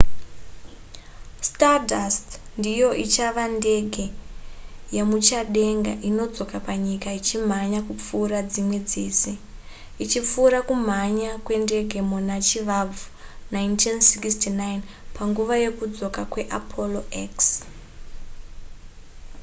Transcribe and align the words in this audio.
stardust 1.49 2.27
ndiyo 2.59 2.89
ichava 3.05 3.43
ndege 3.57 4.05
yemuchadenga 4.95 5.93
inodzoka 6.09 6.57
panyika 6.67 7.07
ichimhanya 7.19 7.79
kupfuura 7.87 8.39
dzimwe 8.51 8.77
dzese 8.89 9.31
ichipfuura 10.03 10.59
kumhanya 10.69 11.29
kwendege 11.45 11.95
yemuna 11.99 12.35
chivabvu 12.47 13.03
1969 13.51 14.79
panguva 15.15 15.55
yekudzoka 15.63 16.21
kweapollo 16.31 17.01
x 17.31 17.35